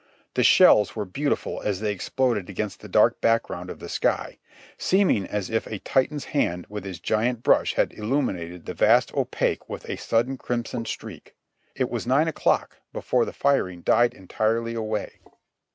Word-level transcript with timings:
The 0.33 0.41
shells 0.41 0.95
were 0.95 1.05
beautiful 1.05 1.61
as 1.61 1.79
they 1.79 1.91
exploded 1.91 2.49
against 2.49 2.79
the 2.79 2.87
dark 2.89 3.21
background 3.21 3.69
of 3.69 3.77
the 3.77 3.87
sky, 3.87 4.39
seeming 4.75 5.27
as 5.27 5.51
if 5.51 5.67
a 5.67 5.77
Titan's 5.77 6.25
hand 6.25 6.65
with 6.69 6.85
his 6.85 6.99
giant 6.99 7.43
brush 7.43 7.75
had 7.75 7.93
illuminated 7.93 8.65
the 8.65 8.73
vast 8.73 9.13
opaque 9.13 9.69
with 9.69 9.87
a 9.87 9.97
sudden 9.97 10.37
crimson 10.37 10.85
streak. 10.85 11.35
It 11.75 11.87
was 11.91 12.07
nine 12.07 12.27
o'clock 12.27 12.77
before 12.91 13.25
the 13.25 13.31
firing 13.31 13.83
died 13.83 14.15
entirely 14.15 14.73
away. 14.73 15.19